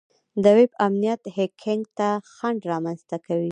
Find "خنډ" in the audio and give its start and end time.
2.33-2.59